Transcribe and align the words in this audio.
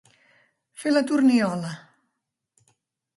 Fer 0.83 0.93
la 0.93 1.03
torniola. 1.11 1.73